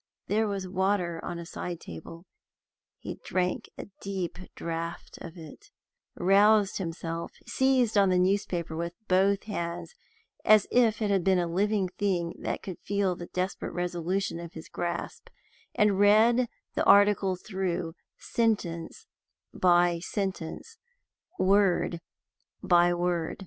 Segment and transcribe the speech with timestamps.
[0.25, 2.25] There was water on a side table
[2.97, 5.69] he drank a deep draught of it
[6.15, 9.93] roused himself seized on the newspaper with both hands,
[10.43, 14.53] as if it had been a living thing that could feel the desperate resolution of
[14.53, 15.27] his grasp,
[15.75, 19.05] and read the article through, sentence
[19.53, 20.79] by sentence,
[21.37, 22.01] word
[22.63, 23.37] by word.